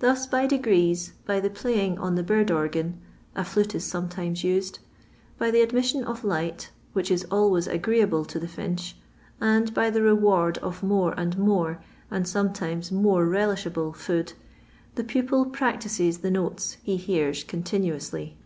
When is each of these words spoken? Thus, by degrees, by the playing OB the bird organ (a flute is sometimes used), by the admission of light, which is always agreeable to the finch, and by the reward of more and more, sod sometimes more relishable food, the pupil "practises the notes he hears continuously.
Thus, 0.00 0.26
by 0.26 0.48
degrees, 0.48 1.12
by 1.26 1.38
the 1.38 1.48
playing 1.48 1.96
OB 2.00 2.16
the 2.16 2.24
bird 2.24 2.50
organ 2.50 3.00
(a 3.36 3.44
flute 3.44 3.76
is 3.76 3.84
sometimes 3.84 4.42
used), 4.42 4.80
by 5.38 5.52
the 5.52 5.60
admission 5.60 6.02
of 6.02 6.24
light, 6.24 6.70
which 6.92 7.08
is 7.08 7.22
always 7.30 7.68
agreeable 7.68 8.24
to 8.24 8.40
the 8.40 8.48
finch, 8.48 8.96
and 9.40 9.72
by 9.72 9.90
the 9.90 10.02
reward 10.02 10.58
of 10.58 10.82
more 10.82 11.12
and 11.16 11.38
more, 11.38 11.80
sod 12.10 12.26
sometimes 12.26 12.90
more 12.90 13.26
relishable 13.26 13.94
food, 13.94 14.32
the 14.96 15.04
pupil 15.04 15.44
"practises 15.44 16.18
the 16.18 16.32
notes 16.32 16.78
he 16.82 16.96
hears 16.96 17.44
continuously. 17.44 18.36